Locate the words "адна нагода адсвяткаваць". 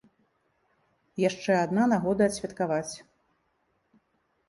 1.65-2.95